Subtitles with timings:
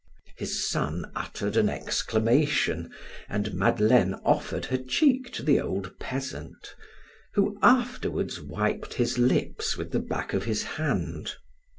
[0.35, 2.89] His son uttered an exclamation
[3.29, 6.73] and Madeleine offered her cheek to the old peasant;
[7.35, 11.35] who afterward wiped his lips with the back of his hand.